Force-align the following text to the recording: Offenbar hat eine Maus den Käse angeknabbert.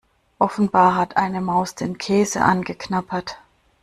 Offenbar 0.39 0.95
hat 0.95 1.15
eine 1.15 1.41
Maus 1.41 1.75
den 1.75 1.99
Käse 1.99 2.41
angeknabbert. 2.41 3.37